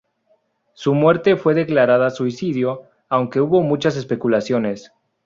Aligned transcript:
Su 0.73 0.95
muerte 0.95 1.35
fue 1.35 1.53
declarada 1.53 2.09
suicidio, 2.09 2.85
aunque 3.07 3.39
hubo 3.39 3.61
muchas 3.61 3.95
especulaciones. 3.97 4.91